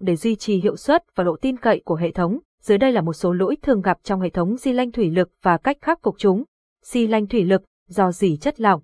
[0.00, 2.38] để duy trì hiệu suất và độ tin cậy của hệ thống.
[2.62, 5.30] Dưới đây là một số lỗi thường gặp trong hệ thống xi lanh thủy lực
[5.42, 6.44] và cách khắc phục chúng.
[6.84, 8.80] Xi lanh thủy lực, do dỉ chất lỏng.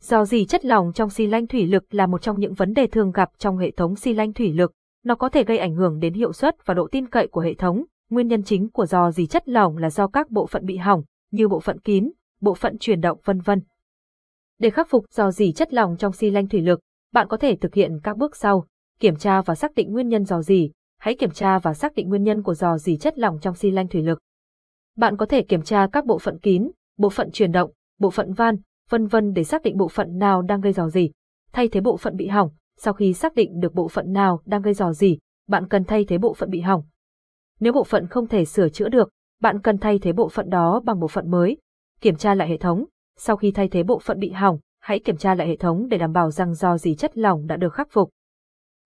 [0.00, 2.86] Do dỉ chất lỏng trong xi lanh thủy lực là một trong những vấn đề
[2.86, 4.72] thường gặp trong hệ thống xi lanh thủy lực.
[5.04, 7.54] Nó có thể gây ảnh hưởng đến hiệu suất và độ tin cậy của hệ
[7.54, 7.84] thống.
[8.10, 11.02] Nguyên nhân chính của do dỉ chất lỏng là do các bộ phận bị hỏng,
[11.30, 13.62] như bộ phận kín, bộ phận chuyển động vân vân.
[14.58, 16.80] Để khắc phục do dỉ chất lỏng trong xi lanh thủy lực,
[17.12, 18.66] bạn có thể thực hiện các bước sau:
[19.02, 20.70] kiểm tra và xác định nguyên nhân dò dỉ.
[20.98, 23.70] Hãy kiểm tra và xác định nguyên nhân của dò dỉ chất lỏng trong xi
[23.70, 24.18] lanh thủy lực.
[24.96, 28.32] Bạn có thể kiểm tra các bộ phận kín, bộ phận chuyển động, bộ phận
[28.32, 28.56] van,
[28.90, 31.10] vân vân để xác định bộ phận nào đang gây dò dỉ.
[31.52, 34.62] Thay thế bộ phận bị hỏng, sau khi xác định được bộ phận nào đang
[34.62, 36.82] gây dò dỉ, bạn cần thay thế bộ phận bị hỏng.
[37.60, 39.10] Nếu bộ phận không thể sửa chữa được,
[39.40, 41.56] bạn cần thay thế bộ phận đó bằng bộ phận mới.
[42.00, 42.84] Kiểm tra lại hệ thống.
[43.18, 45.98] Sau khi thay thế bộ phận bị hỏng, hãy kiểm tra lại hệ thống để
[45.98, 48.10] đảm bảo rằng dò dỉ chất lỏng đã được khắc phục.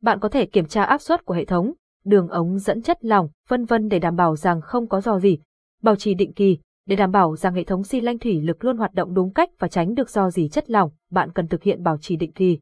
[0.02, 1.72] Bạn có thể kiểm tra áp suất của hệ thống,
[2.04, 5.38] đường ống dẫn chất lỏng, vân vân để đảm bảo rằng không có dò dỉ.
[5.82, 8.76] Bảo trì định kỳ, để đảm bảo rằng hệ thống xi lanh thủy lực luôn
[8.76, 11.82] hoạt động đúng cách và tránh được do dỉ chất lỏng, bạn cần thực hiện
[11.82, 12.58] bảo trì định kỳ.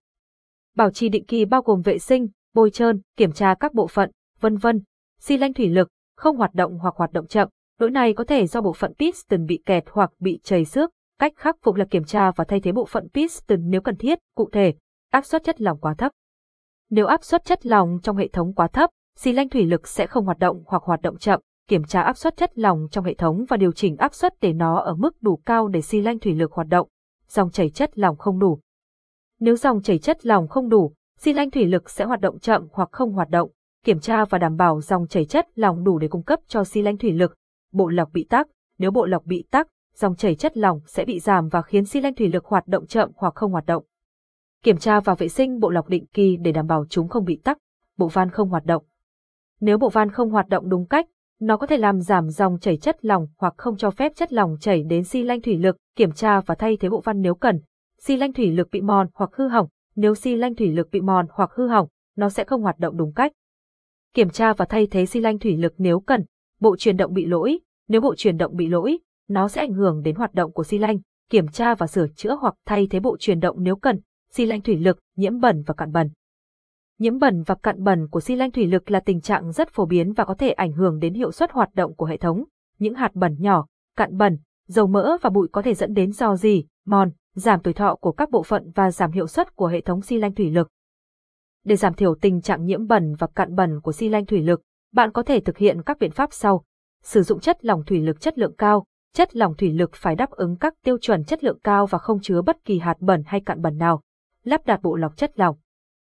[0.77, 4.11] Bảo trì định kỳ bao gồm vệ sinh, bôi trơn, kiểm tra các bộ phận,
[4.41, 4.83] vân vân.
[5.21, 8.47] Xi lanh thủy lực không hoạt động hoặc hoạt động chậm, lỗi này có thể
[8.47, 10.91] do bộ phận piston bị kẹt hoặc bị chảy xước.
[11.19, 14.19] Cách khắc phục là kiểm tra và thay thế bộ phận piston nếu cần thiết,
[14.35, 14.75] cụ thể,
[15.11, 16.13] áp suất chất lỏng quá thấp.
[16.91, 20.07] Nếu áp suất chất lỏng trong hệ thống quá thấp, xi lanh thủy lực sẽ
[20.07, 23.15] không hoạt động hoặc hoạt động chậm, kiểm tra áp suất chất lỏng trong hệ
[23.15, 26.19] thống và điều chỉnh áp suất để nó ở mức đủ cao để xi lanh
[26.19, 26.89] thủy lực hoạt động.
[27.29, 28.61] Dòng chảy chất lỏng không đủ.
[29.41, 32.69] Nếu dòng chảy chất lỏng không đủ, xi lanh thủy lực sẽ hoạt động chậm
[32.73, 33.51] hoặc không hoạt động.
[33.85, 36.83] Kiểm tra và đảm bảo dòng chảy chất lỏng đủ để cung cấp cho xi
[36.83, 37.35] lanh thủy lực.
[37.73, 41.21] Bộ lọc bị tắc, nếu bộ lọc bị tắc, dòng chảy chất lỏng sẽ bị
[41.21, 43.85] giảm và khiến xi lanh thủy lực hoạt động chậm hoặc không hoạt động.
[44.65, 47.41] Kiểm tra và vệ sinh bộ lọc định kỳ để đảm bảo chúng không bị
[47.45, 47.59] tắc,
[47.99, 48.85] bộ van không hoạt động.
[49.61, 51.07] Nếu bộ van không hoạt động đúng cách,
[51.41, 54.57] nó có thể làm giảm dòng chảy chất lỏng hoặc không cho phép chất lỏng
[54.61, 57.61] chảy đến xi lanh thủy lực, kiểm tra và thay thế bộ van nếu cần.
[57.99, 61.01] Xi lanh thủy lực bị mòn hoặc hư hỏng, nếu xi lanh thủy lực bị
[61.01, 63.33] mòn hoặc hư hỏng, nó sẽ không hoạt động đúng cách.
[64.15, 66.25] Kiểm tra và thay thế xi lanh thủy lực nếu cần.
[66.61, 67.59] Bộ truyền động bị lỗi,
[67.89, 70.79] nếu bộ truyền động bị lỗi, nó sẽ ảnh hưởng đến hoạt động của xi
[70.79, 70.99] lanh.
[71.31, 74.01] Kiểm tra và sửa chữa hoặc thay thế bộ truyền động nếu cần.
[74.37, 76.11] Xi lanh thủy lực, nhiễm bẩn và cặn bẩn.
[76.99, 79.87] Nhiễm bẩn và cặn bẩn của xi lanh thủy lực là tình trạng rất phổ
[79.87, 82.45] biến và có thể ảnh hưởng đến hiệu suất hoạt động của hệ thống.
[82.79, 86.37] Những hạt bẩn nhỏ, cặn bẩn, dầu mỡ và bụi có thể dẫn đến do
[86.37, 89.81] gì, mòn, giảm tuổi thọ của các bộ phận và giảm hiệu suất của hệ
[89.81, 90.69] thống xi lanh thủy lực.
[91.65, 94.63] Để giảm thiểu tình trạng nhiễm bẩn và cặn bẩn của xi lanh thủy lực,
[94.93, 96.65] bạn có thể thực hiện các biện pháp sau.
[97.03, 98.85] Sử dụng chất lỏng thủy lực chất lượng cao.
[99.13, 102.21] Chất lỏng thủy lực phải đáp ứng các tiêu chuẩn chất lượng cao và không
[102.23, 104.03] chứa bất kỳ hạt bẩn hay cặn bẩn nào.
[104.45, 105.57] Lắp đặt bộ lọc chất lỏng.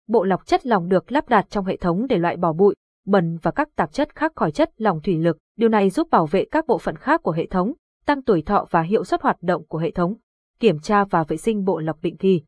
[0.09, 2.75] Bộ lọc chất lỏng được lắp đặt trong hệ thống để loại bỏ bụi,
[3.07, 5.39] bẩn và các tạp chất khác khỏi chất lỏng thủy lực.
[5.57, 7.73] Điều này giúp bảo vệ các bộ phận khác của hệ thống,
[8.07, 10.15] tăng tuổi thọ và hiệu suất hoạt động của hệ thống.
[10.61, 12.43] Kiểm tra và vệ sinh bộ lọc định kỳ.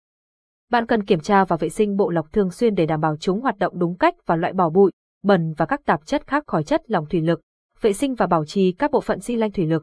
[0.70, 3.41] Bạn cần kiểm tra và vệ sinh bộ lọc thường xuyên để đảm bảo chúng
[3.41, 4.92] hoạt động đúng cách và loại bỏ bụi,
[5.22, 7.41] bẩn và các tạp chất khác khỏi chất lỏng thủy lực.
[7.81, 9.82] Vệ sinh và bảo trì các bộ phận xi lanh thủy lực.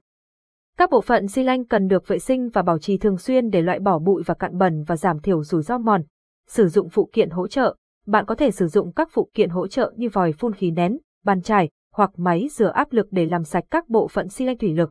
[0.78, 3.61] Các bộ phận xi lanh cần được vệ sinh và bảo trì thường xuyên để
[3.61, 6.01] loại bỏ bụi và cặn bẩn và giảm thiểu rủi ro mòn.
[6.47, 7.75] Sử dụng phụ kiện hỗ trợ.
[8.06, 10.97] Bạn có thể sử dụng các phụ kiện hỗ trợ như vòi phun khí nén,
[11.23, 14.57] bàn chải hoặc máy rửa áp lực để làm sạch các bộ phận xi lanh
[14.57, 14.89] thủy lực.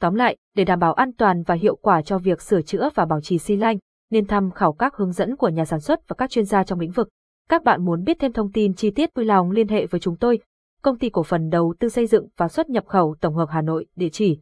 [0.00, 3.04] Tóm lại, để đảm bảo an toàn và hiệu quả cho việc sửa chữa và
[3.04, 3.78] bảo trì xi lanh,
[4.10, 6.80] nên tham khảo các hướng dẫn của nhà sản xuất và các chuyên gia trong
[6.80, 7.08] lĩnh vực.
[7.48, 10.16] Các bạn muốn biết thêm thông tin chi tiết vui lòng liên hệ với chúng
[10.16, 10.38] tôi.
[10.82, 13.62] Công ty cổ phần đầu tư xây dựng và xuất nhập khẩu tổng hợp Hà
[13.62, 14.38] Nội, địa chỉ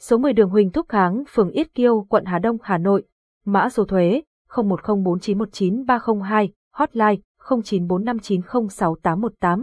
[0.00, 3.04] số 10 đường Huỳnh Thúc Kháng, phường Yết Kiêu, quận Hà Đông, Hà Nội,
[3.44, 7.16] mã số thuế 0104919302, hotline
[7.48, 9.58] 0945906818.